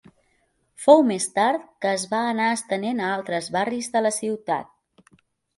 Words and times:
Fou 0.85 1.03
més 1.09 1.27
tard 1.35 1.67
que 1.85 1.91
es 1.99 2.05
va 2.15 2.21
anar 2.29 2.47
estenent 2.55 3.05
a 3.05 3.13
altres 3.19 3.51
barris 3.59 3.91
de 3.97 4.03
la 4.07 4.15
ciutat. 4.21 5.17